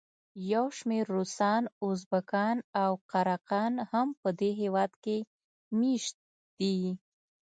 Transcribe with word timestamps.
یو 0.53 0.65
شمېر 0.77 1.05
روسان، 1.17 1.61
ازبکان 1.87 2.57
او 2.83 2.91
قراقان 3.11 3.73
هم 3.91 4.07
په 4.21 4.29
دې 4.39 4.51
هېواد 4.61 4.91
کې 5.03 5.17
مېشت 5.79 6.15
دي. 6.59 6.77